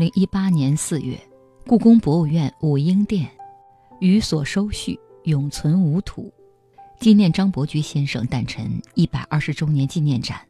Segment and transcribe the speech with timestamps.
[0.00, 1.20] 零一八年四月，
[1.66, 3.28] 故宫博物院武英殿
[3.98, 6.32] 予所收续，永存无土，
[6.98, 10.40] 纪念张伯驹先生诞辰一百二十周年纪念展，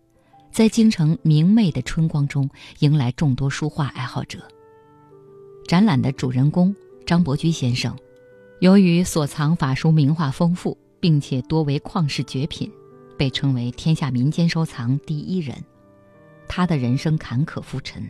[0.52, 2.48] 在京城明媚的春光中
[2.78, 4.38] 迎来众多书画爱好者。
[5.66, 6.72] 展览的主人公
[7.04, 7.98] 张伯驹先生，
[8.60, 12.70] 由于所藏法书名画丰富，并且多为旷世绝品，
[13.18, 15.56] 被称为天下民间收藏第一人。
[16.46, 18.08] 他的人生坎坷浮沉，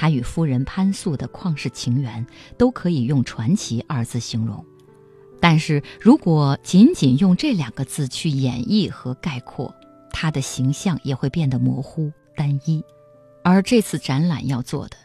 [0.00, 4.64] 他与夫人潘素的旷世情缘都可以用“传奇”二字形容。
[5.38, 9.74] 但是如果仅仅用这两个字去演绎和概括，
[10.10, 12.82] 他的形象也会变得模糊单一。
[13.44, 14.96] 而这次展览要做的，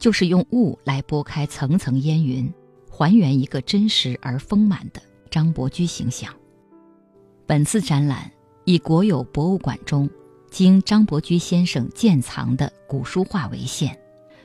[0.00, 2.52] 就是用雾来拨开层层烟云，
[2.90, 6.34] 还原一个真实而丰满的张伯驹形象。
[7.46, 8.28] 本次展览
[8.64, 10.10] 以国有博物馆中。
[10.50, 13.96] 经张伯驹先生鉴藏的古书画为限，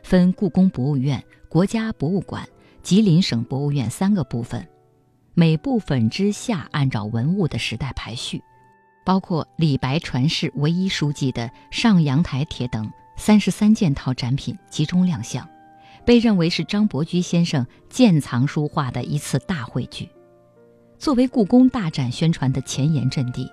[0.06, 2.48] 分故宫博物院、国家博物馆、
[2.84, 4.64] 吉林省博物院三个部分，
[5.34, 8.40] 每部分之下按照文物的时代排序，
[9.04, 15.50] 包括李白传世唯一书记的《上阳台帖》等三十三件套展品集中亮相，
[16.06, 20.08] 被认为是张伯驹先生鉴藏书画的一次大汇聚。
[21.00, 23.52] 作为故宫大展宣传的前沿阵地。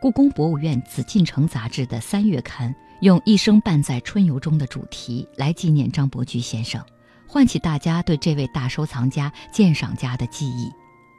[0.00, 6.82] 故宫博物院《紫禁城》杂志的三月刊用“一生伴在春游中”的主题来纪念张伯驹先生，
[7.26, 10.70] 唤起大家对这位大收藏家、鉴赏家的记忆，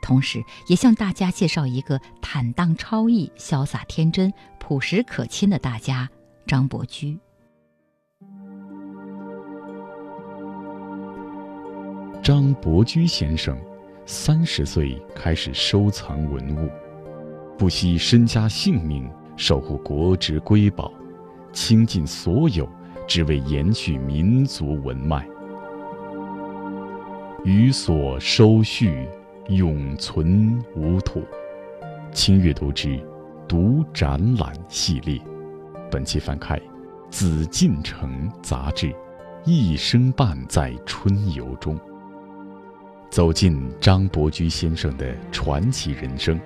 [0.01, 6.09] 同时也向大家介绍一个坦荡超逸、潇洒天真、朴实可亲的大家——
[6.47, 7.19] 张伯驹。
[12.23, 13.57] 张伯驹先生
[14.05, 16.69] 三十岁开始收藏文物。
[17.57, 20.91] 不惜身家性命守护国之瑰宝，
[21.59, 22.69] 倾尽所有，
[23.07, 25.27] 只为延续民族文脉。
[27.43, 29.07] 予所收蓄，
[29.47, 31.23] 永存无土。
[32.11, 33.03] 请阅读之
[33.47, 35.19] 读展览系列，
[35.89, 36.55] 本期翻开
[37.09, 38.93] 《紫禁城》杂志，
[39.43, 41.75] 一生伴在春游中，
[43.09, 46.39] 走进张伯驹先生的传奇人生。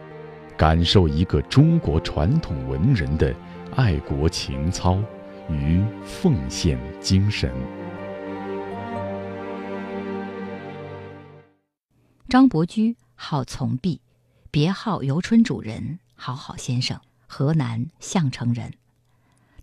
[0.57, 3.33] 感受一个中国传统文人的
[3.77, 5.01] 爱国情操
[5.49, 7.49] 与奉献精神。
[12.27, 14.01] 张伯驹号从弼，
[14.51, 18.73] 别号游春主人，好好先生，河南项城人。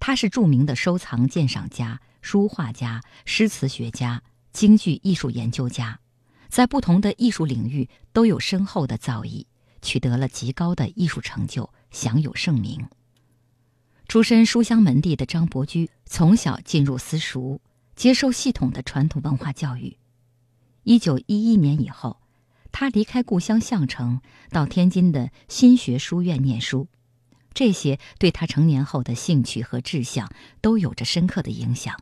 [0.00, 4.22] 他是著名的收藏鉴赏家、书画家、诗词学家、
[4.54, 6.00] 京剧艺术研究家，
[6.48, 9.44] 在不同的艺术领域都有深厚的造诣。
[9.82, 12.88] 取得了极高的艺术成就，享有盛名。
[14.08, 17.60] 出身书香门第的张伯驹，从小进入私塾，
[17.94, 19.98] 接受系统的传统文化教育。
[20.82, 22.18] 一九一一年以后，
[22.72, 26.88] 他离开故乡项城，到天津的新学书院念书。
[27.52, 30.32] 这些对他成年后的兴趣和志向
[30.62, 31.94] 都有着深刻的影响。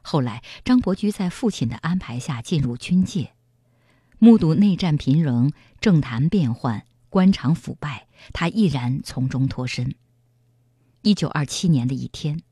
[0.00, 3.34] 后来，张伯驹在父亲的安排下进入军界。
[4.18, 5.52] 目睹内战频仍，
[5.82, 9.94] 政坛变幻，官场腐败，他毅然从中脱身。
[11.02, 12.42] 一九二七年的一天，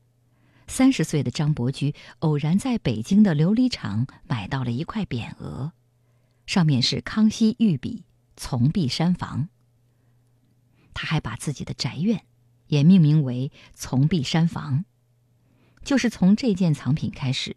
[0.65, 5.73] 三十岁的张伯驹偶然在北京的琉璃厂买到了一块匾额，
[6.47, 8.05] 上面是康熙御笔
[8.35, 9.49] “从壁山房”。
[10.95, 12.25] 他还把自己的宅院
[12.67, 14.83] 也命名为“从壁山房”，
[15.85, 17.55] 就是从这件藏品开始，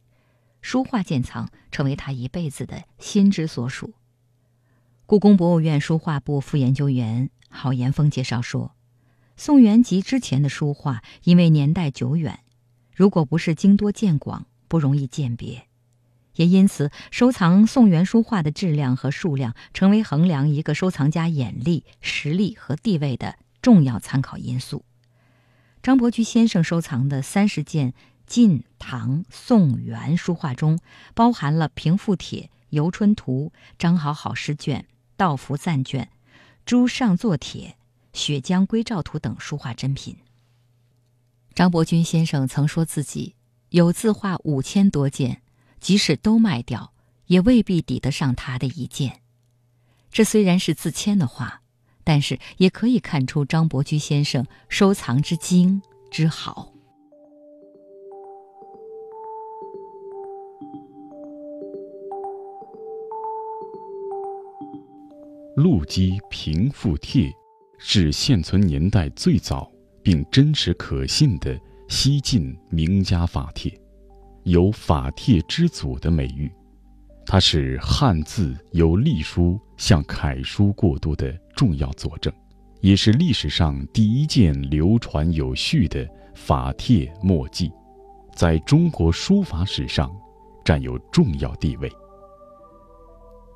[0.60, 3.94] 书画鉴藏成为他一辈子的心之所属。
[5.06, 8.74] 故宫博物院书画部副研究员郝延峰介绍说
[9.44, 12.44] ：“宋元及之前的书画，因为年代久远，
[12.94, 15.66] 如果不是经多见广，不容易鉴别。
[16.36, 24.84] 也因此，收藏宋元书画的质量和数量，成为衡量一个收藏家眼力、实力和地位的重要参考因素。”
[25.82, 27.94] 张伯驹先生收藏的三十件
[28.24, 30.78] 晋、唐、宋、元书画中，
[31.14, 34.82] 包含了《平复帖》《游春图》《张好好诗卷》。
[35.16, 36.08] 道符赞卷、
[36.64, 37.76] 朱上作帖、
[38.12, 40.16] 雪江归照图等书画珍品。
[41.54, 43.34] 张伯钧先生曾说自己
[43.70, 45.42] 有字画五千多件，
[45.80, 46.92] 即使都卖掉，
[47.26, 49.20] 也未必抵得上他的一件。
[50.10, 51.62] 这虽然是自谦的话，
[52.04, 55.80] 但是也可以看出张伯驹先生收藏之精
[56.10, 56.68] 之好。
[65.62, 67.28] 《陆机平复帖》
[67.84, 69.68] 是现存年代最早
[70.04, 71.58] 并真实可信的
[71.88, 73.76] 西晋名家法帖，
[74.44, 76.50] 有“法帖之祖”的美誉，
[77.26, 82.32] 它是汉字由隶书向楷书过渡的重要佐证，
[82.80, 87.70] 也是历史上第一件流传有序的法帖墨迹，
[88.32, 90.08] 在中国书法史上
[90.64, 91.88] 占有重要地位。《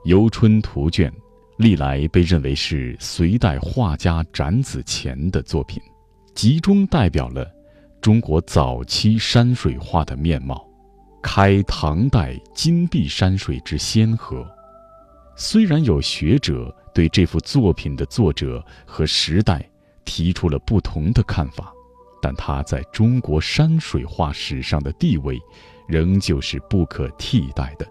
[0.04, 1.10] 游春图卷》
[1.56, 5.82] 历来被认为是隋代画家展子虔的作品，
[6.34, 7.50] 集中代表了
[8.00, 10.62] 中国早期山水画的面貌。
[11.22, 14.46] 开唐代金碧山水之先河，
[15.34, 19.68] 虽然有学者对这幅作品的作者和时代
[20.04, 21.72] 提出了不同的看法，
[22.22, 25.36] 但它在中国山水画史上的地位，
[25.88, 27.84] 仍旧是不可替代的。《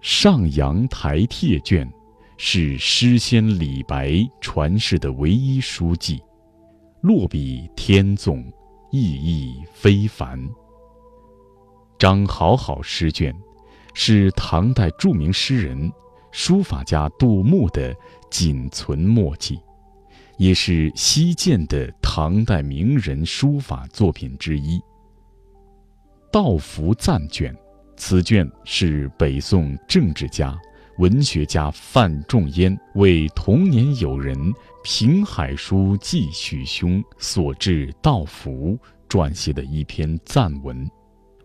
[0.00, 1.86] 上阳台帖卷》
[2.36, 6.20] 是诗仙李白传世的唯一书记，
[7.00, 8.44] 落笔天纵，
[8.90, 10.38] 意义非凡。
[11.98, 13.34] 张好好诗卷，
[13.94, 15.90] 是唐代著名诗人、
[16.32, 17.94] 书法家杜牧的
[18.30, 19.58] 仅存墨迹，
[20.36, 24.80] 也是稀见的唐代名人书法作品之一。
[26.32, 27.56] 道符赞卷，
[27.96, 30.58] 此卷是北宋政治家、
[30.98, 34.36] 文学家范仲淹为童年友人
[34.84, 40.88] 平海叔季许兄所制道符撰写的一篇赞文。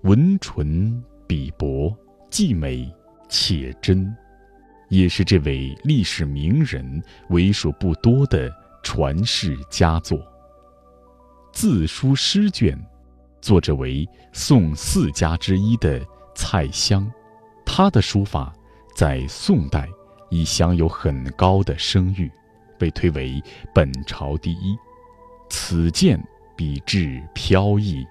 [0.03, 1.95] 文纯笔薄，
[2.29, 2.89] 既美
[3.27, 4.15] 且真，
[4.87, 8.51] 也是这位历史名人为数不多的
[8.83, 10.21] 传世佳作。
[11.51, 12.79] 自书诗卷，
[13.41, 15.99] 作者为宋四家之一的
[16.35, 17.11] 蔡襄，
[17.65, 18.53] 他的书法
[18.99, 19.87] 在宋代
[20.29, 22.29] 已享有很高的声誉，
[22.77, 23.41] 被推为
[23.73, 24.77] 本朝第一。
[25.49, 26.21] 此剑
[26.53, 28.05] 笔致飘逸。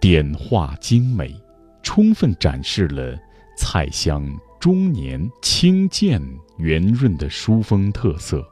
[0.00, 1.32] 点画精美，
[1.80, 3.16] 充分展示了
[3.56, 4.28] 蔡襄
[4.58, 6.20] 中年清健
[6.56, 8.44] 圆润的书风特色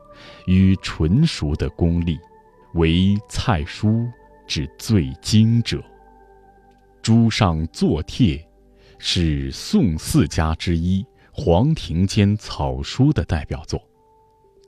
[0.47, 2.21] 与纯熟的功力，
[2.75, 4.09] 为蔡书
[4.47, 5.83] 之最精者。
[7.03, 8.49] 朱上作帖，
[9.01, 11.05] 是宋四家之一
[11.43, 13.83] 黄庭坚草书的代表作，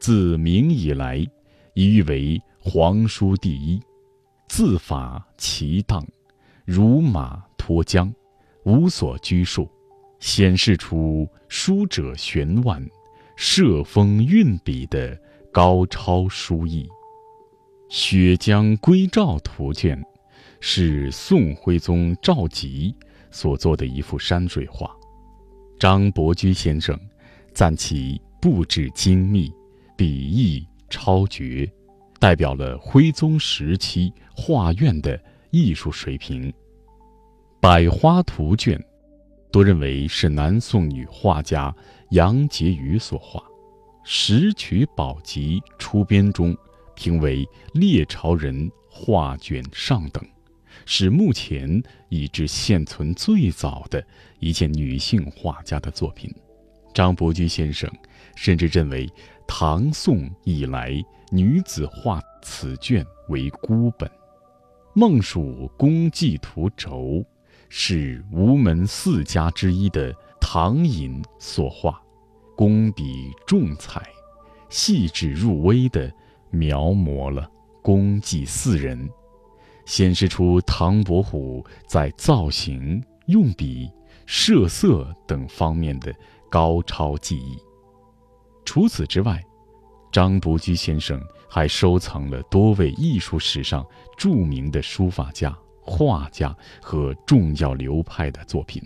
[0.01, 1.19] 自明以来，
[1.75, 3.79] 已誉为皇书第一，
[4.49, 6.03] 字法奇荡。
[6.65, 8.11] 如马脱缰，
[8.65, 9.69] 无所拘束，
[10.19, 12.83] 显示出书者玄万、
[13.37, 15.15] 摄风运笔的
[15.53, 16.89] 高超书艺。
[17.95, 20.01] 《雪江归赵图卷》
[20.59, 22.95] 是宋徽宗赵佶
[23.31, 24.91] 所作的一幅山水画，
[25.83, 26.97] 张伯驹先生
[27.53, 29.53] 赞其布置精密，
[29.97, 31.69] 笔意超绝，
[32.21, 35.21] 代表了徽宗时期画院的。
[35.51, 36.53] 艺术水平，
[37.61, 38.79] 《百花图卷》
[39.51, 41.75] 多认为是南宋女画家
[42.11, 43.41] 杨洁瑜所画，
[44.05, 46.57] 《石渠宝笈》出编中
[46.95, 47.45] 评为
[47.75, 50.25] 列朝人画卷上等，
[50.87, 54.05] 是目前已知现存最早的
[54.39, 56.35] 一件女性画家的作品。
[56.95, 57.91] 张伯驹先生
[58.37, 59.09] 甚至认为，
[59.47, 60.93] 唐宋以来
[61.31, 64.09] 女子画此卷为孤本。
[64.95, 66.99] 《孟蜀公祭图轴》
[67.71, 71.99] 是吴门四家之一的唐寅所画，
[72.55, 74.07] 工笔重彩，
[74.69, 76.13] 细致入微地
[76.51, 79.09] 描摹了公祭四人，
[79.85, 83.91] 显示出唐伯虎在造型、用笔、
[84.27, 86.15] 设色等方面的
[86.51, 87.57] 高超技艺。
[88.65, 89.43] 除此之外，
[90.13, 93.85] 张伯驹先生还收藏了多位艺术史上
[94.17, 98.83] 著名的书法家、画家和重要流派的作品，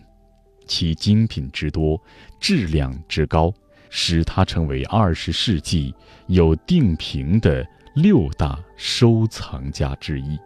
[0.67, 2.01] 其精品之多、
[2.41, 3.53] 质量之高，
[3.91, 5.95] 使他成为二十世纪
[6.27, 10.39] 有定评的六大收藏家之一。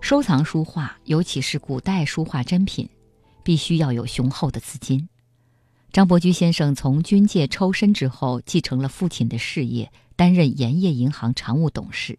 [0.00, 2.88] 收藏书画，尤其是古代书画珍品，
[3.42, 5.08] 必须要有雄厚的资金。
[5.92, 12.18] 张伯驹先生从军界抽身之后，继承了父亲的事业，担任盐业银行常务董事，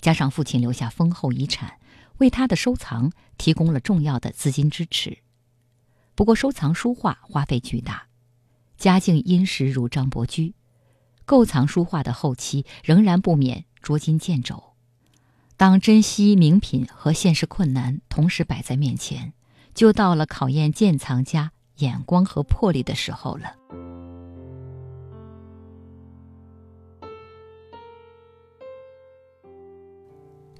[0.00, 1.78] 加上父亲留下丰厚遗产，
[2.18, 5.18] 为他的收藏提供了重要的资金支持。
[6.16, 8.08] 不过，收藏书画花费巨大，
[8.76, 10.54] 家境殷实如张伯驹，
[11.24, 14.73] 购藏书画的后期仍然不免捉襟见肘。
[15.56, 19.32] 当珍惜名品和现实困难同时摆在面前，
[19.74, 21.52] 就到了考验鉴藏家。
[21.78, 23.52] 眼光和魄力的时候了。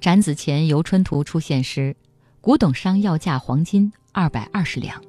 [0.01, 1.95] 展子前游春图出现时，
[2.41, 5.01] 古董商要价黄金二百二十两。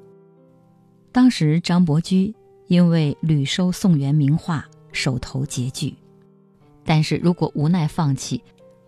[1.11, 2.33] 当时张伯驹
[2.67, 5.93] 因为屡收宋元名画，手头拮据，
[6.85, 8.41] 但是如果无奈放弃，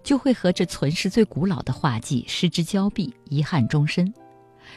[0.04, 4.14] 就会和这存世最古老的画技失之交臂，遗憾终身。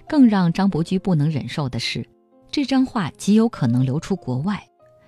[0.08, 2.06] 更让张伯驹不能忍受的是，
[2.50, 4.62] 这张画极有可能流出国外，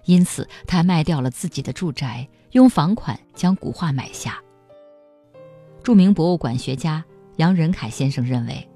[0.04, 4.40] 因此他卖掉了自己的住宅，用房款将古画买下。
[5.82, 7.04] 著名博物馆学家
[7.36, 8.68] 杨仁凯先生认为，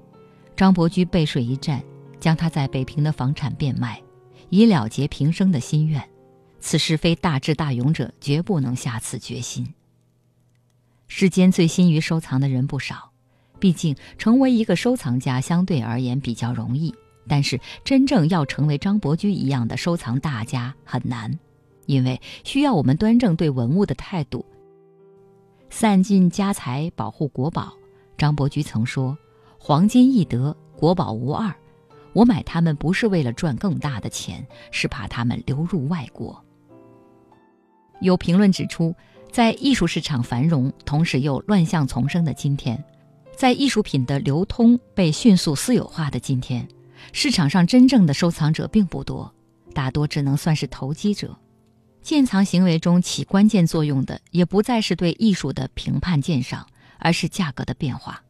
[0.55, 1.83] 张伯驹背水一战，
[2.19, 4.01] 将他在北平的房产变卖，
[4.49, 6.03] 以了结平生的心愿。
[6.59, 9.73] 此事非大智大勇者绝不能下此决心。
[11.09, 13.11] 世间醉心于收藏的人不少，
[13.59, 16.93] 毕竟成为一个收藏家相对而言比较容易，
[17.27, 21.37] 但是真正要成为张伯驹一样的收藏大家很难，
[21.87, 24.45] 因为需要我们端正对文物的态度。
[25.71, 27.73] 散尽家财保护国宝，
[28.15, 29.17] 张伯驹曾说
[29.59, 31.53] ：“黄金易得，国宝无二。
[32.13, 36.39] 我买它们不是为了赚更大的钱，是怕它们流入外国。”
[37.99, 38.95] 有评论指出，
[39.31, 42.83] 在艺术市场繁荣，同时又乱象丛生的今天，
[43.35, 46.67] 在艺术品的流通被迅速私有化的今天，
[47.13, 49.31] 市场上真正的收藏者并不多，
[49.73, 51.37] 大多只能算是投机者。
[52.01, 56.65] 建藏行为中起关键作用的，也不再是对艺术的评判鉴赏，
[56.97, 58.21] 而是价格的变化。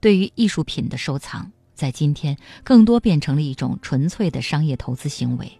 [0.00, 5.50] 对于艺术品的收藏，在今天更多变成了一种纯粹的商业投资行为。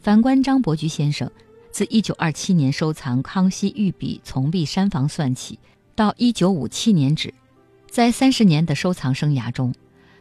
[0.00, 1.28] 反观张伯驹先生，
[1.74, 5.58] 自1927年收藏康熙御笔从壁山房算起，
[5.96, 7.34] 到1957年止，
[7.90, 9.74] 在三十年的收藏生涯中，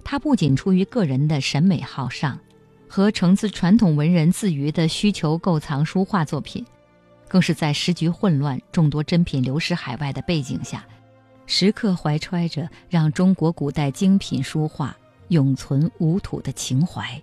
[0.03, 2.39] 他不仅出于个人的审美好上。
[2.87, 6.65] 和承自传统文人自娱的需求购藏书画作品，
[7.27, 10.83] 更是在时局混乱、众多珍品流失海外的背景下，
[11.45, 17.21] 时刻怀揣着让中国古代精品书画永存无土的情怀。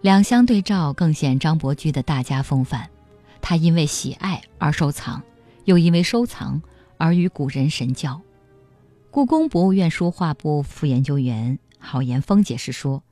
[0.00, 2.88] 两相对照，更显张伯驹的大家风范。
[3.40, 5.22] 他因为喜爱而收藏，
[5.64, 6.62] 又因为收藏
[6.96, 8.20] 而与古人神交。
[9.10, 13.02] 故宫博物院书画部副研究员郝延峰解释说。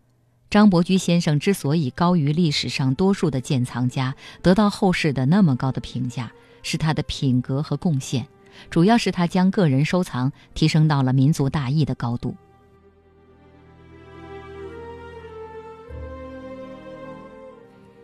[0.49, 6.31] 张伯驹先生之所以高于历史上多数的鉴藏家，得到后世的那么高的评价，
[6.63, 8.29] 是他的品格和贡献，
[8.71, 12.37] 主要是他将个人收藏提升到了民族大义的高度。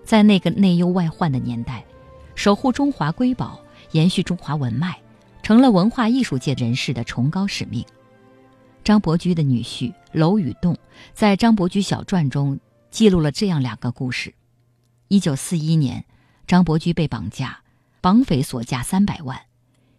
[0.04, 1.84] 在那个内忧外患的年代，
[2.34, 3.60] 守护中华瑰宝，
[3.92, 5.00] 延续中华文脉，
[5.42, 7.84] 成了文化艺术界人士的崇高使命。
[8.84, 10.76] 张伯驹的女婿娄雨栋
[11.12, 12.58] 在《张伯驹小传》中
[12.90, 14.34] 记录了这样两个故事：
[15.08, 16.04] 一九四一年，
[16.46, 17.60] 张伯驹被绑架，
[18.00, 19.40] 绑匪索价三百万，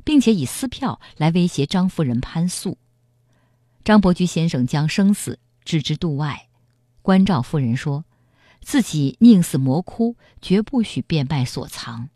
[0.04, 2.78] 并且以撕票来威胁张夫人潘素。
[3.86, 6.48] 张伯驹先生将生死置之度外，
[7.02, 8.04] 关照夫人说
[8.64, 12.10] ：“自己宁死魔窟，绝不许变卖所藏。”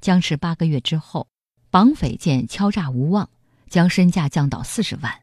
[0.00, 1.28] 僵持八个月之后，
[1.70, 3.28] 绑匪见敲诈无望，
[3.68, 5.22] 将身价降到四十万。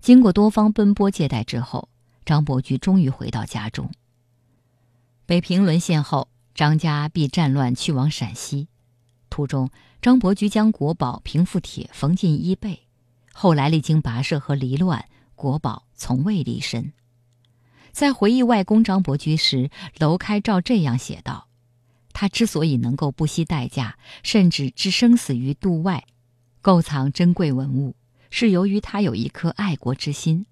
[0.00, 1.88] 经过多方奔波借贷之后，
[2.24, 3.90] 张伯驹终于回到家中。
[5.26, 8.68] 北平沦陷后，张家避战乱去往陕西，
[9.28, 12.88] 途中张伯驹将国宝平复帖缝进衣背，
[13.32, 16.92] 后来历经跋涉和离乱，国宝从未离身。
[17.92, 21.48] 在回忆外公张伯驹时，楼开照这样写道
[22.12, 26.04] ：“他之所以能够不惜代价，甚至置生死于度外，
[26.60, 27.96] 购藏珍贵文物。”
[28.32, 30.46] 是由于他有一颗爱国之心，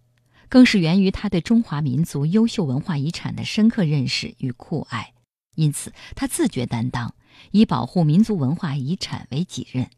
[0.49, 5.13] 更是源于他对中华民族优秀文化遗产的深刻认识与酷爱。
[5.55, 7.15] 因此，他自觉担当，
[7.53, 9.89] 以保护民族文化遗产为己任。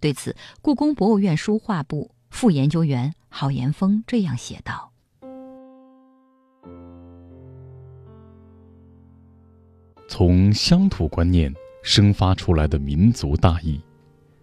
[0.00, 4.91] 对此，故宫博物院书画部副研究员郝延峰这样写道
[10.14, 11.50] ：“从乡土观念
[11.82, 13.80] 生发出来的民族大义。”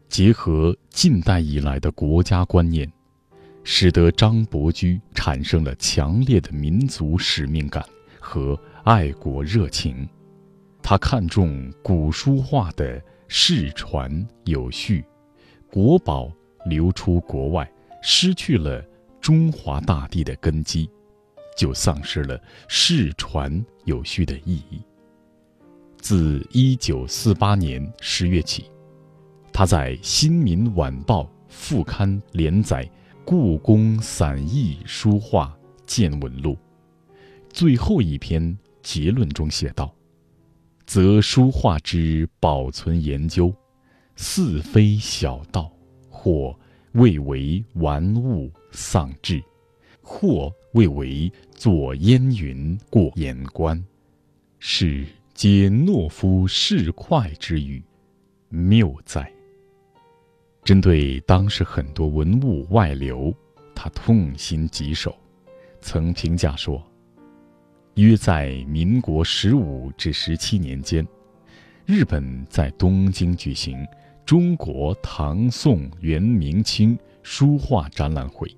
[0.10, 2.92] 结合近代以来的国家观念，
[3.64, 7.86] 使得张伯驹产生了强烈的民族使命感
[8.20, 10.10] 和爱国热情。
[10.82, 15.06] 他看重古书画的世传有序，
[15.72, 16.32] 国宝
[16.66, 17.72] 流出国外，
[18.02, 18.84] 失去了
[19.22, 20.90] 中华大地的根基，
[21.56, 24.82] 就丧失了世传有序的意义。
[26.00, 28.66] 自一九四八年十月起。
[29.52, 32.84] 他在《新民晚报》副刊连载
[33.26, 36.54] 《故宫散佚书画见闻录》，
[37.50, 39.94] 最后一篇结论中写道
[40.88, 43.54] ：“则书画之保存研究，
[44.16, 45.72] 似非小道，
[46.10, 46.58] 或
[46.94, 49.40] 未为玩物丧志；
[50.02, 53.84] 或未为作烟云过眼观。
[54.60, 55.06] 是
[55.42, 57.82] 皆懦夫市侩之语，
[58.50, 59.32] 谬哉！
[60.66, 63.34] 针对当时很多文物外流，
[63.74, 65.18] 他痛心疾首，
[65.80, 66.86] 曾评价说
[67.96, 71.08] ：“约在民国十五至十七年间，
[71.86, 73.88] 日本在东京举行
[74.26, 78.54] 中国唐宋元明清书画展览会，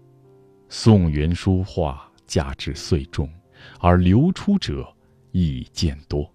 [0.67, 3.29] 宋元书画价值虽重，
[3.79, 4.91] 而流出者。”
[5.33, 6.29] 亦见多，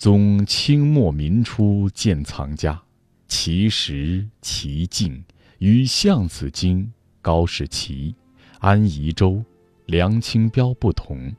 [0.00, 2.80] 宗清末民初见藏家，
[3.28, 5.22] 其实其境
[5.58, 6.90] 与向子京、
[7.20, 8.14] 高士奇、
[8.60, 9.44] 安宜州、
[9.84, 11.30] 梁清标不同，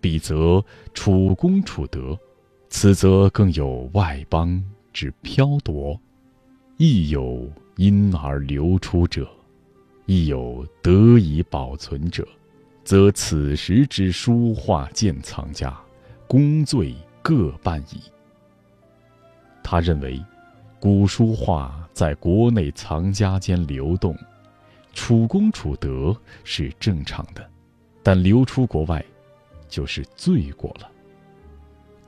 [0.00, 0.64] 彼则
[0.94, 2.18] 楚公楚德，
[2.70, 4.64] 此则更有外邦
[4.94, 6.00] 之飘夺，
[6.78, 9.30] 亦有因而流出者，
[10.06, 12.26] 亦有得以保存者，
[12.82, 15.78] 则此时之书画鉴藏家。
[16.26, 16.94] 功罪
[17.30, 18.02] 各半矣。
[19.62, 20.20] 他认为，
[20.80, 24.18] 古书画在国内藏家间流动，
[24.94, 27.48] 楚功楚德是正常的，
[28.02, 29.04] 但流出国外，
[29.68, 30.90] 就是罪过了。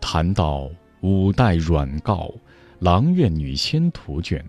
[0.00, 0.68] 谈到
[1.02, 2.34] 五代阮告
[2.80, 4.44] 郎苑女仙图卷、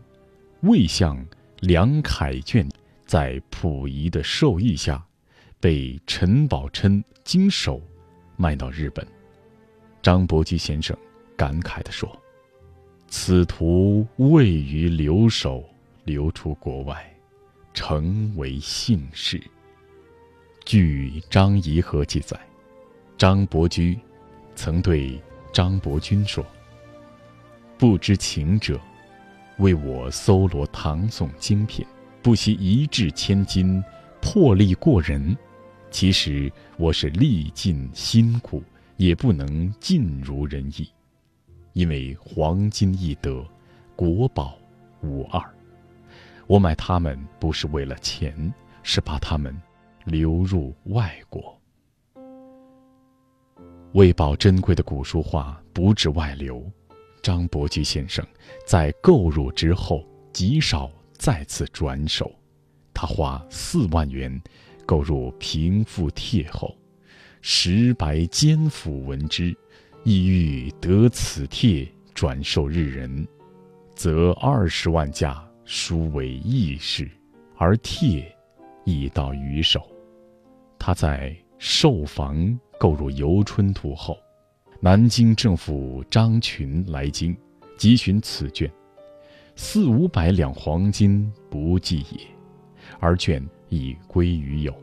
[0.62, 1.24] 魏相
[1.60, 2.68] 梁楷卷，
[3.06, 5.06] 在溥仪的授意下，
[5.60, 7.80] 被陈宝琛经手，
[8.38, 9.08] 卖到日本。
[10.04, 10.96] 张伯驹先生
[11.38, 12.12] 感慨地说
[13.08, 15.64] ：“此图未于留守，
[16.04, 17.02] 流出国外，
[17.74, 19.42] 成为幸事。”
[20.66, 22.38] 据张颐和记载，
[23.18, 23.98] 张伯驹
[24.56, 25.18] 曾对
[25.54, 26.46] 张伯钧说
[27.80, 28.78] ：“不知情者，
[29.58, 31.86] 为我搜罗唐宋精品，
[32.22, 33.82] 不惜一掷千金，
[34.22, 35.34] 魄力过人。
[35.92, 38.62] 其实我是历尽辛苦。”
[39.04, 40.88] 也不能尽如人意，
[41.74, 43.46] 因为黄金易得，
[43.98, 44.58] 国宝
[45.02, 45.44] 无二。
[46.48, 49.54] 我买它们不是为了钱，是把它们
[50.06, 51.60] 流入外国。
[53.92, 56.64] 为保珍贵的古书画不致外流，
[57.22, 58.26] 张伯驹先生
[58.66, 62.32] 在购入之后极少再次转手。
[62.94, 64.42] 他花四万元
[64.86, 66.74] 购入《平复帖》后。
[67.46, 69.54] 石白坚府闻之，
[70.06, 73.28] 意欲得此帖转授日人，
[73.94, 77.06] 则二十万价殊为易事，
[77.58, 78.34] 而帖
[78.86, 79.86] 已到于手。
[80.80, 84.18] 他在寿房购入《游春图》后，
[84.80, 87.36] 南京政府张群来京，
[87.78, 88.72] 急寻此卷，
[89.58, 92.26] 四五百两黄金不计也，
[93.02, 94.74] 而卷已归于有。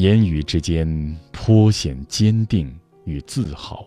[0.00, 3.86] 言语之间颇显坚定与自豪，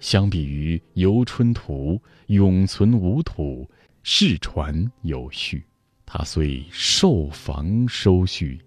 [0.00, 3.68] 相比于《游春图》永存无土，
[4.02, 5.62] 世传有序，
[6.06, 8.58] 他虽受房收序，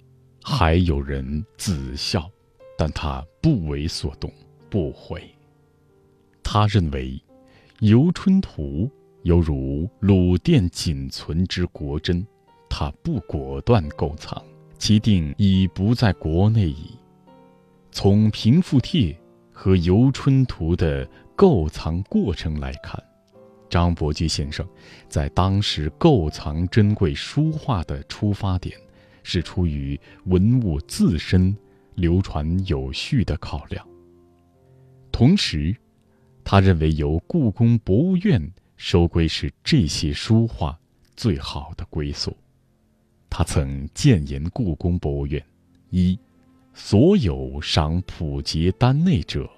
[0.44, 2.30] 还有人子孝，
[2.78, 4.32] 但他不为所动，
[4.70, 5.28] 不悔。
[6.44, 7.14] 他认为，
[7.80, 8.88] 《游春图》
[9.24, 12.24] 犹如鲁殿仅存之国珍，
[12.70, 14.40] 他不果断购藏。
[14.80, 16.98] 其定已不在国内矣。
[17.92, 19.12] 从《平复帖》
[19.52, 23.02] 和《游春图》的购藏过程来看，
[23.70, 24.68] 张伯驹先生
[25.10, 28.76] 在当时购藏珍贵书画的出发点，
[29.22, 31.56] 是出于文物自身
[31.96, 33.86] 流传有序的考量。
[35.12, 35.76] 同时，
[36.44, 38.42] 他认为由故宫博物院
[38.78, 40.80] 收归是这些书画
[41.18, 42.36] 最好的归宿。
[43.30, 45.44] 他曾谏言故宫博物院：
[45.92, 46.18] 一，
[46.74, 49.50] 所有赏普节丹内者，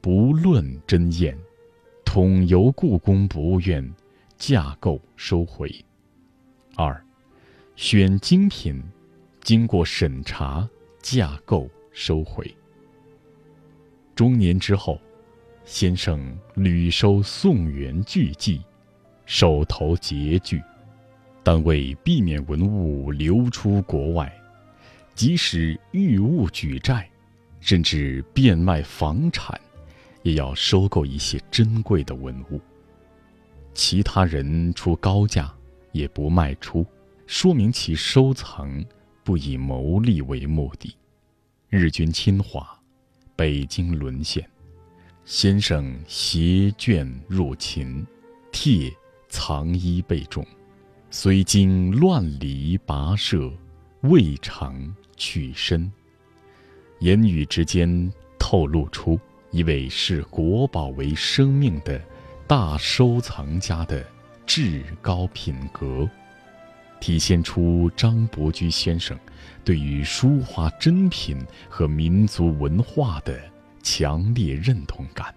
[0.00, 1.38] 不论真验，
[2.04, 3.88] 统由故宫博物院
[4.36, 5.68] 架构收回；
[6.74, 7.02] 二，
[7.76, 8.82] 选精品，
[9.42, 10.68] 经过审查
[11.00, 12.52] 架构收回。
[14.14, 15.00] 中年之后，
[15.64, 18.60] 先生屡收宋元巨迹，
[19.24, 20.60] 手头拮据。
[21.42, 24.32] 但为避免文物流出国外，
[25.14, 27.08] 即使遇物举债，
[27.60, 29.58] 甚至变卖房产，
[30.22, 32.60] 也要收购一些珍贵的文物。
[33.72, 35.52] 其他人出高价
[35.92, 36.84] 也不卖出，
[37.26, 38.84] 说明其收藏
[39.24, 40.94] 不以牟利为目的。
[41.68, 42.68] 日军侵华，
[43.36, 44.44] 北京沦陷，
[45.24, 48.04] 先生携卷入秦，
[48.50, 48.92] 帖
[49.28, 50.44] 藏衣被重。
[51.12, 53.52] 虽经乱离跋涉，
[54.02, 55.90] 未尝去身。
[57.00, 59.18] 言语之间透露出
[59.50, 62.00] 一位视国宝为生命的
[62.46, 64.06] 大收藏家的
[64.46, 66.08] 至高品格，
[67.00, 69.18] 体现出张伯驹先生
[69.64, 73.36] 对于书画珍品和民族文化的
[73.82, 75.34] 强烈认同感。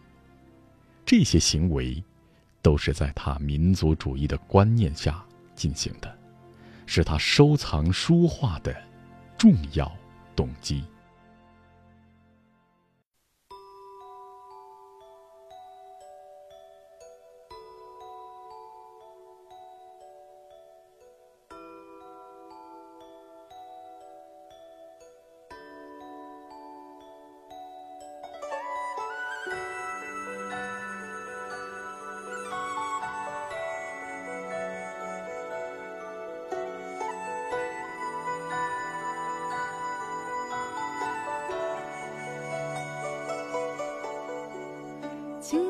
[1.03, 2.01] 这些行为，
[2.61, 5.25] 都是在他民族主义的观念下
[5.63, 6.13] 进行的，
[6.85, 8.75] 是他收藏书画的
[9.37, 9.89] 重要
[10.35, 10.83] 动机。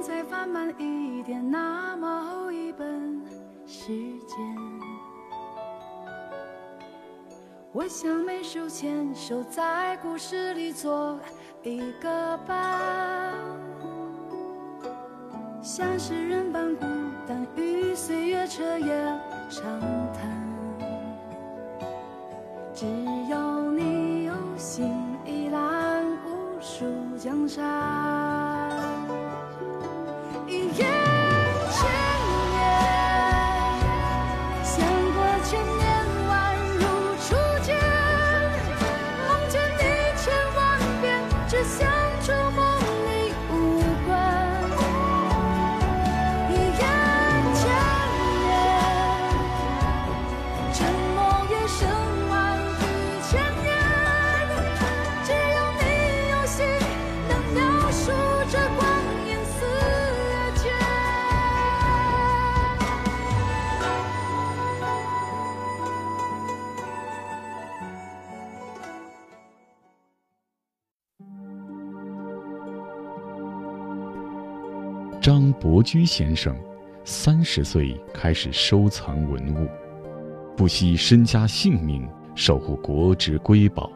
[0.05, 3.21] 再放慢一点，那么一本
[3.65, 3.87] 时
[4.27, 4.37] 间。
[7.71, 11.17] 我想每手牵手在故事里做
[11.63, 13.33] 一个伴，
[15.61, 16.85] 像诗人般孤
[17.25, 19.65] 单，与岁月彻夜长
[20.11, 20.29] 谈。
[22.73, 22.85] 只
[23.29, 24.93] 要你有心，
[25.25, 26.85] 一览无数
[27.17, 28.32] 江山。
[75.83, 76.55] 居先生
[77.03, 79.67] 三十岁开始收藏文物，
[80.55, 83.91] 不惜身家性命守护国之瑰宝，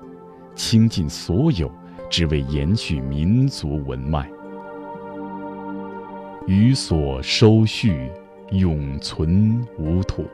[0.56, 1.72] 倾尽所有，
[2.10, 4.30] 只为延续民族文脉。
[6.48, 8.12] 予所收蓄，
[8.52, 10.26] 永存无土。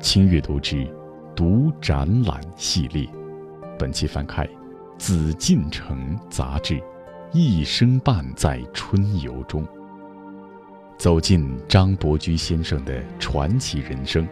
[0.00, 0.86] 请阅读之
[1.34, 3.06] 读展览系列，
[3.78, 4.44] 本期翻开
[4.98, 6.74] 《紫禁城杂志》，
[7.32, 9.66] 一生半在春游中。
[11.02, 14.24] 走进张伯驹先生的传奇人生，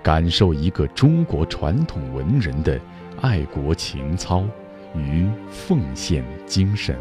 [0.00, 2.80] 感受一个中国传统文人的
[3.20, 4.46] 爱国情操
[4.94, 6.96] 与奉献精神。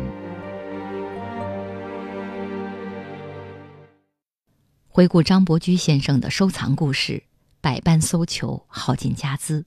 [4.88, 7.22] 回顾张伯驹先生的收藏故事，
[7.62, 9.64] 百般搜求，耗尽家资，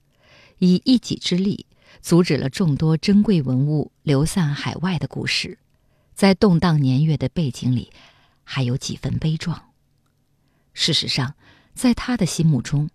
[0.59, 1.65] 以一己之力
[2.01, 5.57] 阻止了众多珍贵文物流散海外的故事，
[6.13, 7.89] 在动荡年月的背景里。
[8.49, 9.71] 还有几分悲壮。
[10.73, 11.35] 事实上，
[11.75, 12.89] 在他的心目中，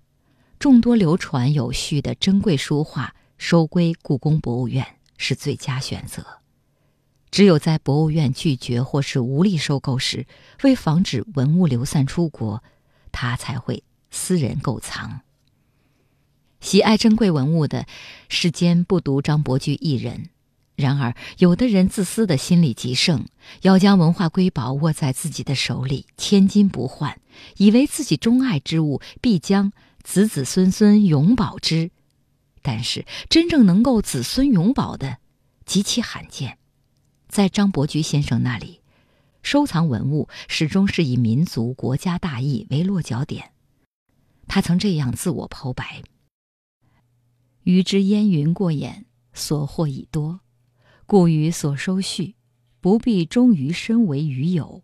[0.58, 6.24] 众多流传有序的珍贵书画收归故宫博物院是最佳选择。
[7.30, 10.26] 只有在博物院拒绝或是无力收购时，
[10.62, 12.64] 为防止文物流散出国，
[13.12, 15.20] 他才会私人购藏。
[16.60, 17.86] 喜爱珍贵文物的
[18.30, 20.30] 世间不独张伯驹一人。
[20.74, 23.26] 然而，有的人自私的心理极盛，
[23.60, 27.20] 要将文化瑰宝握在自己的手里，千金不换，
[27.58, 31.90] 以为自己钟爱之物必将子子孙孙永保之。
[32.62, 35.18] 但是，真正能够子孙永保的，
[35.66, 36.58] 极其罕见。
[37.28, 38.80] 在张伯驹先生那里，
[39.42, 43.50] 收藏文物始终是以民族国家大义为落脚点。
[44.48, 46.02] 他曾这样自我剖白
[47.64, 49.04] ：“余之烟云过眼，
[49.34, 50.40] 所获已多。”
[51.12, 52.36] 故于所收蓄，
[52.80, 54.82] 不必忠于身为余友，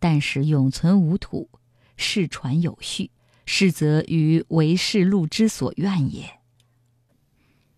[0.00, 1.48] 但使永存无土，
[1.96, 3.12] 世传有序，
[3.46, 6.40] 是则于为世禄之所愿也。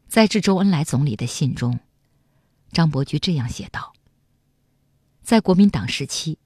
[0.09, 1.79] 在致周恩来总理的信中，
[2.73, 3.93] 张伯驹这样写道
[5.23, 6.39] ：“在国民党时期，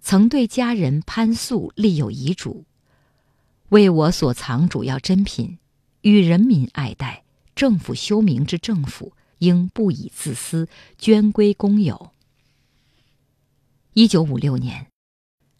[0.00, 2.64] 曾对家人潘素立有遗嘱，
[3.70, 5.58] 为我所藏主要珍品，
[6.02, 7.24] 与人民爱戴，
[7.56, 10.68] 政府修明之政府。”应不以自私，
[10.98, 12.12] 捐归公有。
[13.92, 14.88] 一九五六年，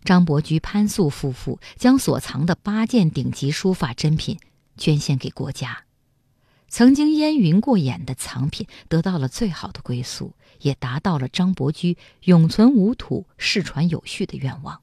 [0.04, 4.38] 张伯驹、潘素夫妇将所藏的八件顶级书法珍品
[4.76, 5.84] 捐献给国家。
[6.68, 14.82] 曾经烟云过眼的藏品得到了最好的归宿，也达到了张伯驹永存无土、世传有序的愿望。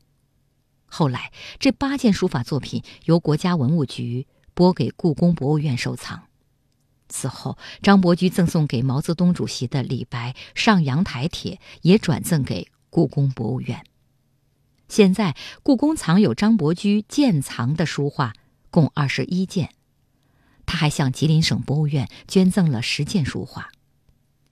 [0.86, 6.24] 后来，这八件书法作品由国家文物局拨给故宫博物院收藏。
[7.14, 13.86] 此后，张伯驹赠送给毛泽东主席的李白《上阳台帖》也转赠给故宫博物院。
[14.90, 18.34] 现在，故宫藏有张伯驹建藏的书画
[18.72, 19.70] 共二十一件。
[20.66, 23.70] 他还向吉林省博物院捐赠了十件书画。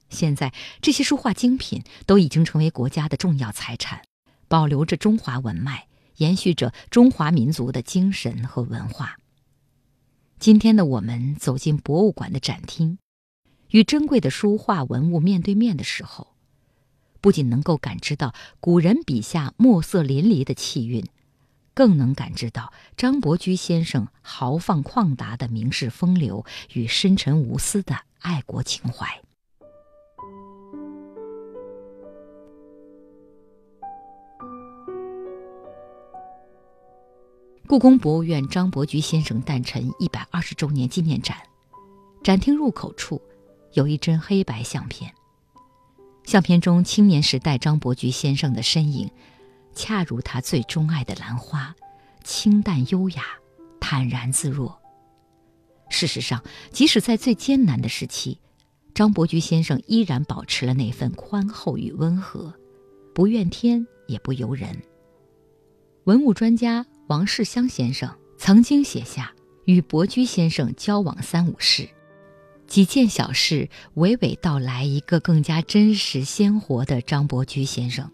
[0.08, 4.02] 现在，这些书画精品都已经成为国家的重要财产，
[4.46, 9.16] 保留着中华文脉，延续着中华民族的精神和文化。
[10.42, 12.98] 今天的我们走进博物馆的展厅，
[13.70, 16.34] 与珍贵的书画文物面对面的时候，
[17.20, 21.06] 不仅能够感知到古人笔下墨色淋漓的气韵。
[21.74, 29.22] 更能感知到张伯驹先生豪放旷达的名士风流与深沉无私的爱国情怀。
[37.66, 41.36] 故宫博物院张伯驹先生诞辰一百二十周年纪念展，
[42.22, 43.20] 展厅入口处
[43.72, 45.12] 有一帧黑白相片，
[46.24, 49.10] 相片中青年时代张伯驹先生的身影。
[49.74, 51.74] 恰如他最钟爱的兰花，
[52.22, 53.22] 清淡优雅，
[53.80, 54.78] 坦然自若。
[55.88, 58.38] 事实上，即使在最艰难的时期，
[58.92, 62.52] 张伯驹先生依然保持了那份宽厚与温和，
[63.14, 64.76] 不怨天也不尤人。
[66.04, 69.34] 文物专家王世襄先生曾经写下
[69.66, 71.86] 与伯驹先生交往三五事，
[72.66, 78.10] 几件小事娓娓道来一个更加真实鲜活的张伯驹先生。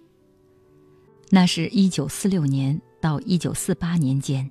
[1.30, 4.50] 那是一九四六年到一九四八年间，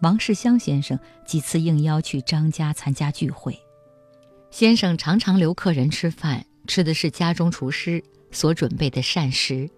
[0.00, 3.58] 王世襄先生几次应邀去张家参加聚会。
[4.52, 9.68] 先生常常留客人吃饭，吃的是家中厨师所准备的膳食，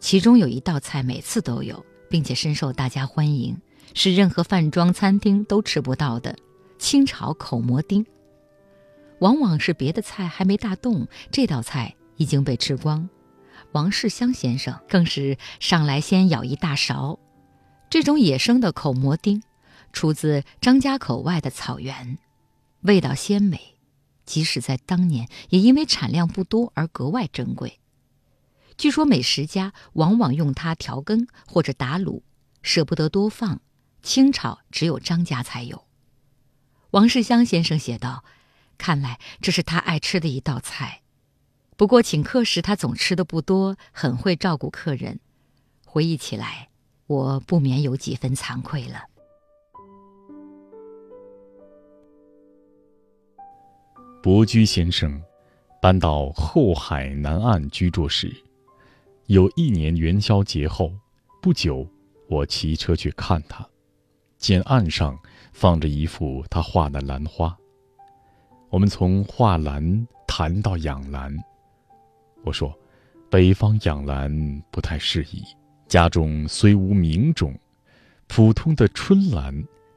[0.00, 3.60] 其中有一道菜每次都有，并且深受大家欢迎，
[3.94, 6.36] 是任何饭庄餐厅都吃不到的
[6.78, 8.04] 清炒口蘑丁。
[9.20, 13.08] 往往是别的菜还没大动，这道菜已经被吃光。
[13.72, 17.18] 王世襄先生更是上来先舀一大勺，
[17.90, 19.42] 这种野生的口蘑丁，
[19.92, 22.16] 出自张家口外的草原，
[22.82, 23.60] 味道鲜美，
[24.24, 27.78] 即使在当年，也因为产量不多而格外珍贵。
[28.78, 32.22] 据说美食家往往用它调羹或者打卤，
[32.62, 33.60] 舍不得多放，
[34.02, 35.84] 清炒只有张家才有。
[36.92, 38.24] 王世襄先生写道
[38.78, 41.02] ：“看来这是他爱吃的一道菜。”
[41.76, 45.18] 不过请客时，他总吃的不多，很会照顾客人。
[45.84, 46.68] 回忆起来，
[47.08, 49.02] 我不免有几分惭愧了。
[54.22, 55.20] 伯驹先生
[55.82, 58.44] 搬到后海南岸居住时，
[59.28, 60.90] 有一年元宵节后
[61.42, 61.86] 不久，
[62.30, 63.68] 我骑车去看他，
[64.38, 65.18] 见岸上
[65.52, 67.54] 放着一幅他画的兰花。
[68.70, 71.30] 我们从画兰谈到养兰。
[72.42, 72.74] 我说
[73.28, 75.42] ：“北方养兰不太适宜，
[75.86, 77.54] 家中虽无名种，
[78.28, 79.54] 普通的春兰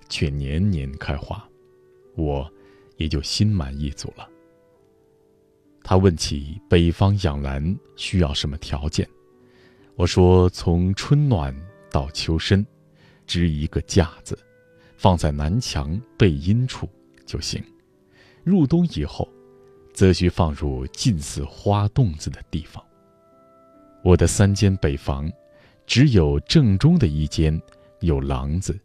[0.09, 1.41] 却年年开花，
[2.17, 2.51] 我
[2.97, 4.27] 也就心满意足了。”
[5.85, 9.07] 他问起北方养兰需要什么条件，
[10.01, 11.55] 我说：“从春暖
[11.91, 12.65] 到秋深，
[13.27, 14.35] 支一个架子，
[14.97, 16.89] 放在南墙背阴处
[17.23, 17.63] 就行。
[18.43, 19.29] 入冬以后。”
[19.93, 22.83] 则需放入近似花洞子的地方。
[24.03, 25.31] 我的三间北房，
[25.85, 27.61] 只有正中的一间
[27.99, 28.79] 有廊子。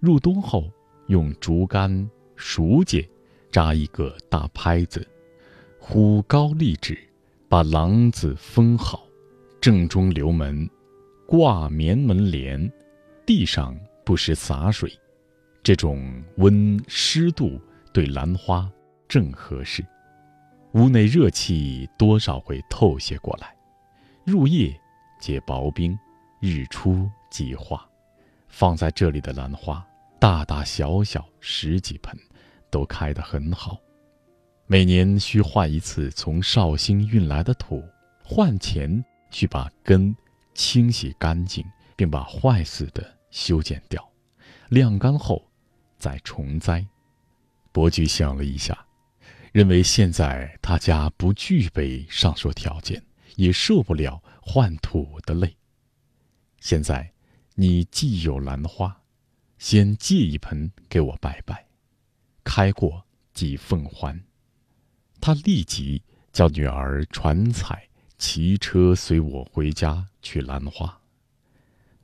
[0.00, 0.68] 入冬后，
[1.06, 3.06] 用竹竿、熟秸
[3.52, 5.06] 扎一个大拍子，
[5.78, 6.98] 忽高立直，
[7.46, 9.05] 把廊子封好。
[9.66, 10.70] 正中留门，
[11.26, 12.72] 挂棉门帘，
[13.26, 14.88] 地上不时洒水。
[15.60, 17.60] 这种温湿度
[17.92, 18.70] 对兰花
[19.08, 19.84] 正合适。
[20.74, 23.56] 屋内热气多少会透些过来，
[24.24, 24.72] 入夜
[25.20, 25.98] 结薄冰，
[26.40, 27.84] 日出即化。
[28.46, 29.84] 放在这里的兰花，
[30.20, 32.16] 大大小小十几盆，
[32.70, 33.76] 都开得很好。
[34.68, 37.82] 每年需换一次从绍兴运来的土，
[38.22, 39.04] 换钱
[39.36, 40.16] 去把根
[40.54, 41.62] 清洗干净，
[41.94, 44.02] 并把坏死的修剪掉，
[44.70, 45.46] 晾干后
[45.98, 46.86] 再重栽。
[47.70, 48.86] 伯爵想了一下。
[49.52, 53.02] 认为现在他家不具备上述条件，
[53.36, 55.54] 也受不了换土的累。
[56.60, 57.12] 现在，
[57.54, 59.02] 你既有兰花，
[59.58, 61.66] 先借一盆给我拜拜，
[62.42, 64.18] 开过即奉还。
[65.20, 67.86] 他立即叫女儿传彩
[68.18, 71.00] 骑车随我回家去兰花。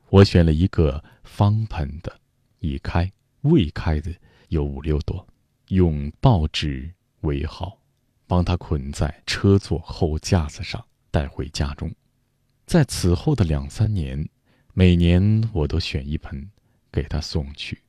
[0.09, 2.19] 我选了一个方盆的，
[2.59, 4.13] 已开未开的
[4.49, 5.27] 有五六朵，
[5.69, 7.79] 用报纸围好，
[8.27, 11.91] 帮他捆在车座后架子上带回家中。
[12.65, 14.29] 在此后的两三年，
[14.73, 16.49] 每年我都选一盆
[16.91, 17.81] 给他送去。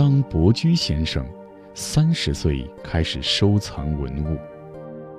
[0.00, 1.22] 张伯驹先生
[1.74, 4.38] 三十岁开始收藏文物，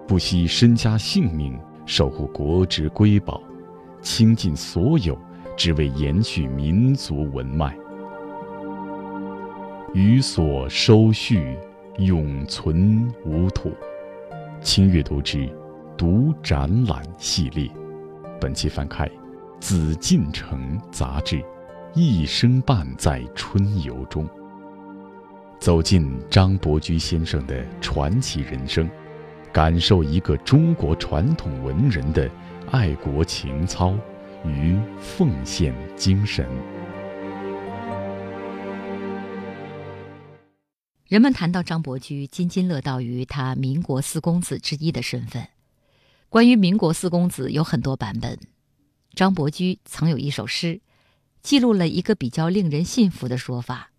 [0.07, 3.43] 不惜身家性命守护国之瑰宝，
[4.01, 5.15] 倾尽所有，
[5.55, 7.77] 只为延续民族文脉。
[9.93, 11.55] 予所收蓄，
[11.99, 13.71] 永存无土。
[14.61, 15.37] 请阅读之
[15.95, 17.69] 《读展览》系列，
[18.39, 19.05] 本期翻开
[19.59, 21.39] 《紫禁城》杂志，
[21.93, 24.27] 一生伴在春游中。
[25.61, 28.89] 走进张伯驹先生的传奇人生，
[29.53, 32.27] 感受一个中国传统文人的
[32.71, 33.95] 爱国情操
[34.43, 36.49] 与奉献精神。
[41.07, 45.47] 人们谈到张伯驹，津津乐道于他民国四公子之一的身份。
[46.27, 48.39] 关于民国四公子有很多版本。
[49.13, 50.81] 张伯驹曾有一首诗，
[51.43, 53.90] 记录了一个比较令人信服的说法。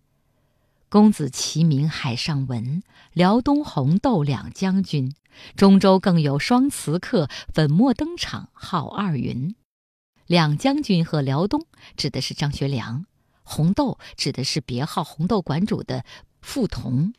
[0.93, 2.83] 公子齐名海上闻，
[3.13, 5.15] 辽东红豆两将军，
[5.55, 9.55] 中州更有双词客，粉墨登场号二云。
[10.27, 11.65] 两将军和辽东
[11.97, 13.07] 指的是张学良，
[13.41, 16.05] 红豆指的是别号红豆馆主的
[16.43, 17.15] 傅彤。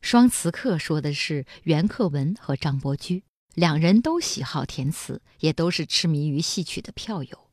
[0.00, 3.22] 双词客说的是袁克文和张伯驹，
[3.54, 7.46] 两人都喜好填词，也都是痴迷于戏曲的票友。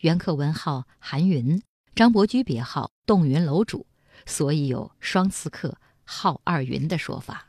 [0.00, 1.62] 袁克文号韩云，
[1.94, 3.86] 张伯驹别号洞云楼主。
[4.26, 7.46] 所以有双词客号二云的说法。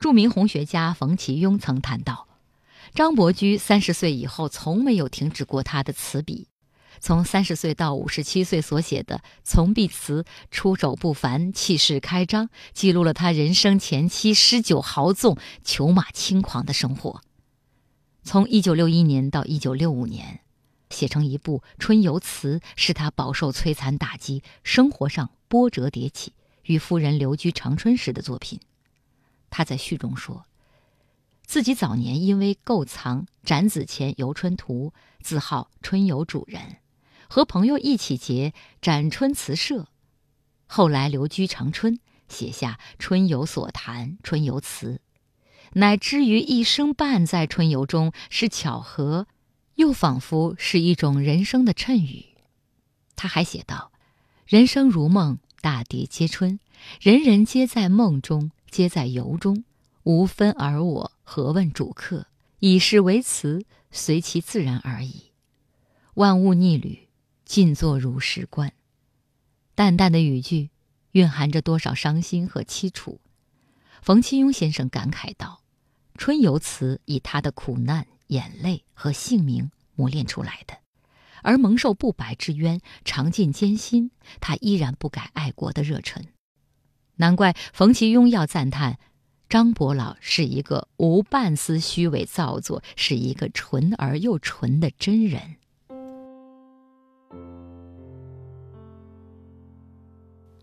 [0.00, 2.26] 著名红学家冯其庸曾谈到，
[2.94, 6.48] 张伯驹三十岁以后从没有停止过他的词笔。
[6.98, 17.20] 从三十岁到五十七岁所写的《从碧词》，出手不凡，气势开张，记录了他人生前期诗酒豪纵、裘马轻狂的生活。
[18.22, 20.40] 从一九六一年到一九六五年，
[20.90, 26.32] 写成一部《春游词》，是他饱受摧残打击、生活上波折迭起，
[26.64, 28.60] 与夫人留居长春时的作品。
[29.50, 30.44] 他在序中说。
[31.48, 36.78] 自己早年因为购藏《展子虔游春图》，自号春游主人，
[37.28, 39.86] 和朋友一起结展春词社，
[40.66, 44.94] 后来留居长春，写下《春游所谈》《春游词》，
[45.74, 49.28] 乃至于一生半在春游中，是巧合，
[49.76, 52.26] 又仿佛是一种人生的谶语。
[53.14, 53.92] 他还写道
[54.46, 56.58] ：“人生如梦，大地皆春，
[57.00, 59.64] 人人皆在梦中，皆在游中。”
[60.04, 62.28] 无分而我，何问主客？
[62.60, 65.32] 以是为词，随其自然而已。
[66.14, 67.08] 万物逆旅，
[67.44, 68.72] 尽作如是观。
[69.74, 70.70] 淡淡的语句，
[71.10, 73.20] 蕴含着多少伤心和凄楚。
[74.00, 75.60] 冯其庸先生感慨道
[76.16, 80.78] ：“春游词以他的苦难、眼泪和姓名磨练出来的，
[81.42, 86.24] 而蒙受不白之冤，尝尽艰辛，他依然不改爱国的热忱。
[87.16, 88.98] 难怪冯其庸要赞叹。”
[89.48, 95.40] 张伯老是一个无半丝虚伪造作，是一个纯而又纯的真人。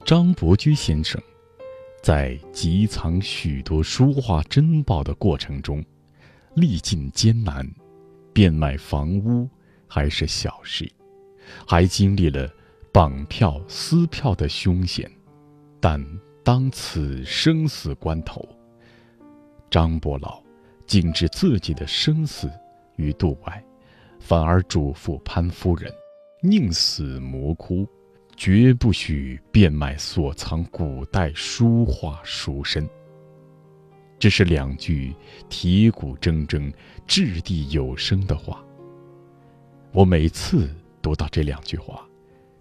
[0.03, 1.21] 张伯驹先生
[2.03, 5.81] 在集藏许多书画珍宝的过程中，
[6.53, 7.65] 历尽艰难，
[8.33, 9.47] 变卖房屋
[9.87, 10.91] 还是小事，
[11.67, 12.51] 还经历了
[12.91, 15.09] 绑票撕票的凶险，
[15.79, 16.03] 但
[16.43, 18.43] 当此生死关头。
[19.69, 20.41] 张伯老
[20.85, 22.51] 竟置自己的生死
[22.97, 23.63] 于度外，
[24.19, 25.91] 反而嘱咐潘夫人
[26.41, 27.87] ：“宁死魔窟，
[28.35, 32.87] 绝不许变卖所藏古代书画书身。”
[34.23, 35.13] 这是两句
[35.49, 36.73] 铁骨铮铮、
[37.05, 38.63] 掷地有声的话。
[39.91, 42.07] 我每次读到这两句话，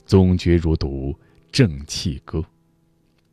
[0.05, 1.17] 总觉如读
[1.53, 2.45] 正气歌，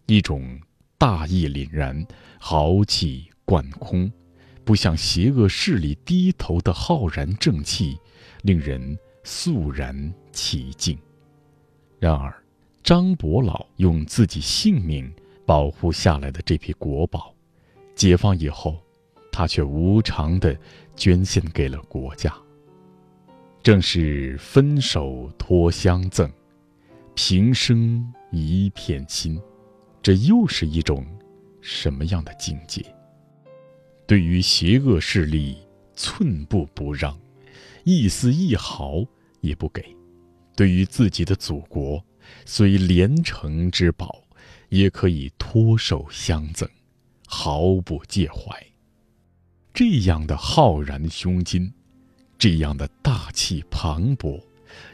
[0.06, 0.62] 一种
[0.96, 2.06] 大义凛然、
[2.38, 3.26] 豪气。
[3.46, 4.12] 贯空，
[4.64, 7.98] 不向邪恶势力低头的浩然正气，
[8.44, 10.96] 令人肃然起敬。
[11.98, 12.32] 然而，
[12.84, 15.12] 张伯老用自己性命
[15.48, 17.34] 保护下来的这批国宝，
[18.00, 18.82] 解放以后，
[19.30, 20.58] 他却无偿的
[20.96, 22.34] 捐献给了国家。
[23.62, 26.32] 正是分手托相赠，
[27.14, 29.38] 平生一片心，
[30.02, 31.06] 这又是一种
[31.60, 32.82] 什么样的境界？
[34.08, 35.58] 对于邪恶势力，
[35.94, 37.20] 寸步不让，
[37.84, 39.04] 一丝一毫
[39.42, 39.84] 也不给；
[40.56, 42.02] 对于自己的祖国，
[42.46, 44.24] 虽连城之宝，
[44.70, 46.66] 也可以托手相赠，
[47.32, 48.66] 毫不介怀。
[49.72, 51.72] 这样的浩然胸襟，
[52.40, 54.44] 这样的大气磅礴，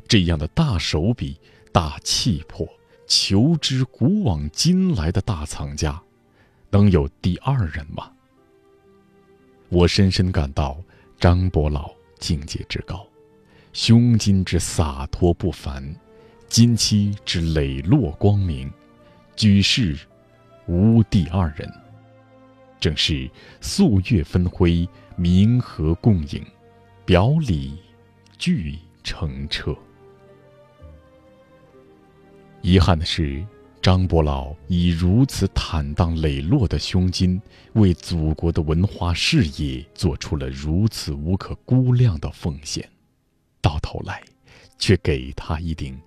[0.05, 1.39] 这样的大手笔、
[1.71, 2.67] 大气魄，
[3.07, 5.99] 求知古往今来的大藏家，
[6.69, 8.11] 能有第二人吗？
[9.69, 10.77] 我深深感到
[11.17, 13.07] 张伯老境界之高，
[13.71, 15.95] 胸襟之洒脱不凡，
[16.49, 18.71] 金漆之磊落光明，
[19.37, 19.97] 举世
[20.67, 21.71] 无第二人。
[22.79, 23.29] 正是
[23.61, 26.45] 素月分辉，明和共影，
[27.05, 27.77] 表里
[28.37, 29.75] 俱澄澈。
[32.61, 33.45] 遗憾的是。
[33.81, 37.39] 张伯老以如此坦荡磊落的胸襟，
[37.73, 42.89] 为祖国的文化事业做出了如此无可估量的奉献，
[43.61, 44.23] 到头来，
[44.79, 46.01] 却给他一顶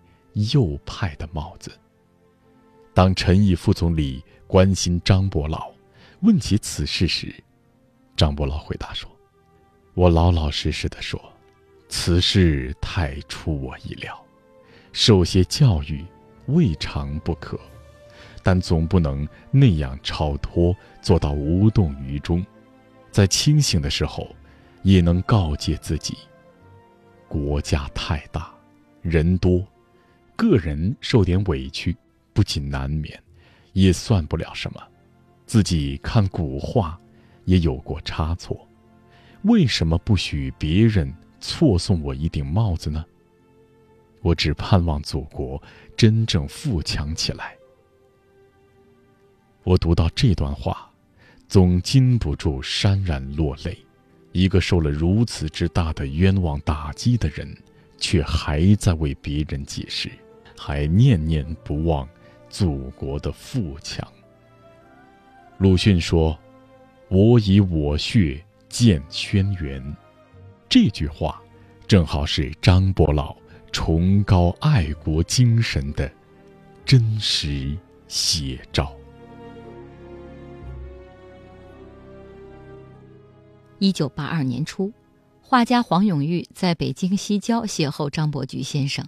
[0.50, 1.70] 右派的帽子。
[2.92, 5.70] 当陈毅副总理关心张伯老，
[6.20, 7.34] 问起此事时，
[8.16, 9.10] 张伯老回答说
[9.94, 11.20] ：“我老老实实的说，
[11.88, 14.24] 此事太出我意料，
[14.92, 16.04] 受些教育。”
[16.48, 17.60] 未尝不可，
[18.42, 22.42] 但总不能那样超脱，做到无动于衷。
[23.10, 24.34] 在清醒的时候，
[24.82, 26.16] 也能告诫自己：
[27.28, 28.50] 国家太大，
[29.02, 29.62] 人多，
[30.36, 31.94] 个人受点委屈，
[32.32, 33.22] 不仅难免，
[33.74, 34.82] 也算不了什么。
[35.48, 37.00] 自己看古画，
[37.46, 38.68] 也有过差错，
[39.44, 43.02] 为什么不许别人错送我一顶帽子呢？
[44.20, 45.60] 我只盼望祖国
[45.96, 47.56] 真正富强起来。
[49.64, 50.92] 我读到这段话，
[51.48, 53.78] 总禁不住潸然落泪。
[54.32, 57.56] 一个受了如此之大的冤枉打击的人，
[57.96, 60.10] 却还在为别人解释，
[60.58, 62.06] 还念念不忘
[62.50, 64.06] 祖国的富强。
[65.58, 66.38] 鲁迅说
[67.10, 69.82] ：“我以我血荐轩辕。”
[70.70, 71.42] 这句话，
[71.88, 73.36] 正好是张伯老
[73.72, 76.08] 崇高爱国精神的
[76.84, 78.94] 真实写照。
[83.80, 84.92] 一九八二年初，
[85.40, 89.04] 画家黄永玉在北京西郊邂逅张伯驹先生，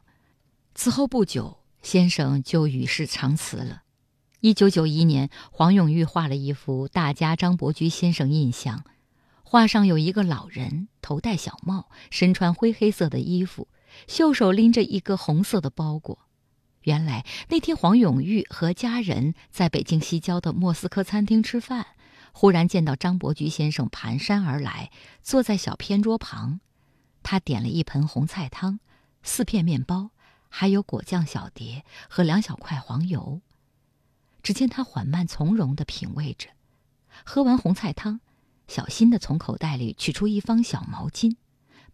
[0.74, 3.82] 此后不久，先生就与世长辞了。
[4.41, 8.84] 一九九一年，黄永玉画了一幅大家张伯驹先生印象，
[9.43, 13.68] 画上有一个老人，头戴小帽，身穿灰黑色的衣服，
[14.07, 16.20] 袖手拎着一个红色的包裹。
[16.84, 21.88] 原来那天黄永玉和家人在北京西郊的莫斯科餐厅吃饭。
[22.32, 26.61] 忽然见到张伯驹先生蹒跚而来，坐在小偏桌旁，
[27.22, 28.80] 他点了一盆红菜汤，
[29.22, 30.12] 四片面包，
[30.49, 33.43] 还有果酱小碟和两小块黄油。
[34.43, 36.49] 只见他缓慢从容地品味着，
[37.24, 38.20] 喝完红菜汤，
[38.68, 41.36] 小心地从口袋里取出一方小毛巾，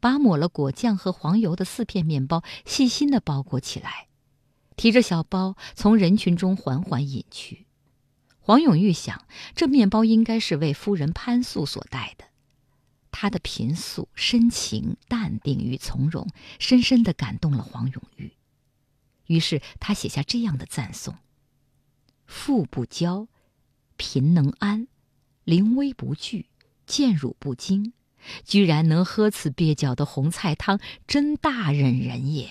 [0.00, 4.08] 把抹了果酱和黄油的四片面包细心地包裹起来，
[4.76, 7.66] 提着小包从人群中缓缓隐去。
[8.38, 12.26] 黄永玉想，这面包应该是为夫人潘素所带的。
[13.10, 16.28] 他的贫素、深情、淡定与从容，
[16.58, 18.34] 深深地感动了黄永玉。
[19.26, 21.16] 于是他写下这样的赞颂
[22.26, 23.26] ：“富不骄，
[23.96, 24.86] 贫能安，
[25.44, 26.46] 临危不惧，
[26.86, 27.92] 见辱不惊，
[28.44, 32.48] 居然能喝此蹩脚的红菜汤，真大忍人也。”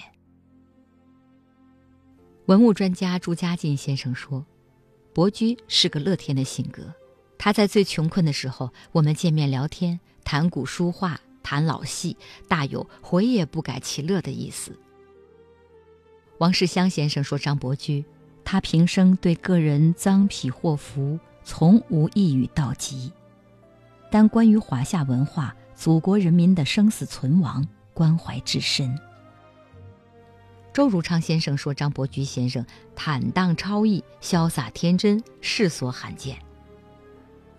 [2.47, 4.45] 文物专家朱家进先生说。
[5.13, 6.93] 伯驹是个乐天的性格，
[7.37, 12.17] 他在最穷困的时候，我们见面聊天，谈古书画，谈老戏，
[12.49, 14.77] 大有回也不改其乐的意思。
[16.39, 18.03] 王世襄先生说张伯驹，
[18.45, 23.11] 他平生对个人脏癖祸福从无一语道及，
[24.11, 28.97] 但关于华夏文化、祖国人民的生死存亡，关怀至深。
[30.71, 32.65] 周汝昌先生说：“张伯驹先生
[32.95, 36.37] 坦荡超逸、潇洒天真，世所罕见。”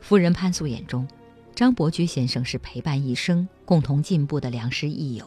[0.00, 1.08] 夫人潘素眼中，
[1.54, 5.26] 张伯驹先生是陪伴一生、共同进步的良师益友，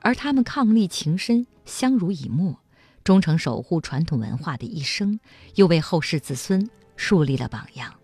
[0.00, 2.58] 而他们伉俪情深、相濡以沫、
[3.06, 5.20] 忠诚守护传统文化的一生，
[5.54, 7.94] 又为后世子孙树立了榜样。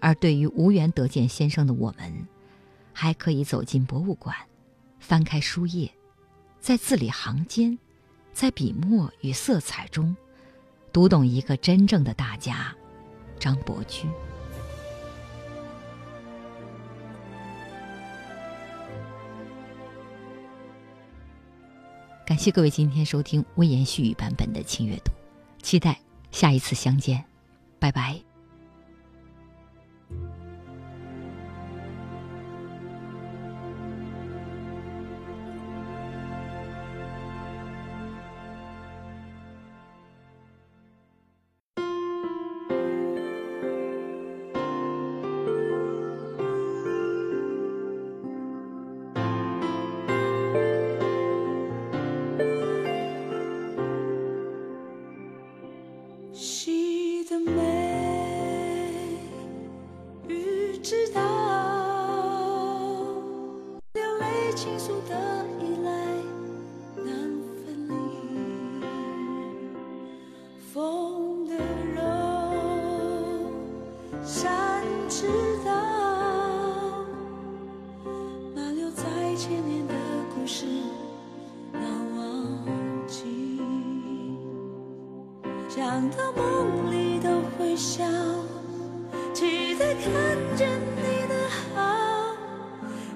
[0.00, 2.26] 而对于无缘得见先生的我们，
[2.92, 4.34] 还可以走进博物馆，
[4.98, 5.88] 翻开书页，
[6.58, 7.78] 在字里行间。
[8.32, 10.16] 在笔墨与色彩中，
[10.92, 12.74] 读懂一个真正的大家——
[13.38, 14.08] 张伯驹。
[22.30, 25.10] 感谢各位今天收听微言絮语版本的《轻阅读》，
[25.64, 25.98] 期待
[26.30, 27.24] 下一次相见，
[27.80, 28.20] 拜拜。
[85.80, 88.04] 想到梦里都会笑，
[89.32, 90.04] 期待看
[90.54, 91.34] 见你的
[91.74, 92.36] 好。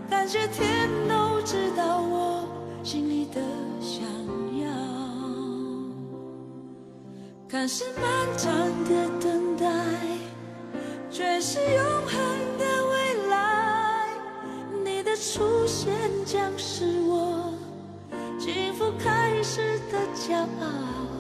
[0.09, 2.49] 感谢天都知道我
[2.83, 3.43] 心里的
[3.83, 4.03] 想
[4.63, 4.67] 要。
[7.47, 8.51] 看似漫长
[8.85, 9.67] 的等待，
[11.11, 12.17] 却是永恒
[12.59, 14.09] 的未来。
[14.83, 15.93] 你的出现
[16.25, 17.53] 将是我
[18.39, 21.14] 幸福开始的骄傲。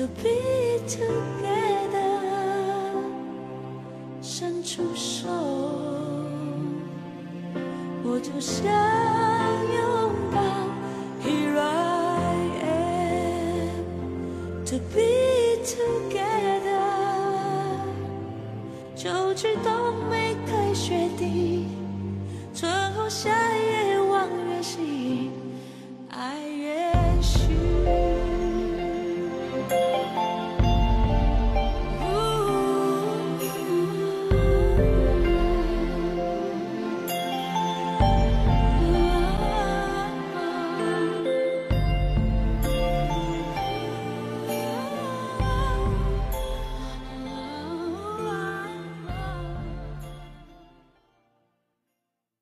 [0.00, 1.98] To be together，
[4.22, 5.28] 伸出手，
[8.02, 9.19] 我就想。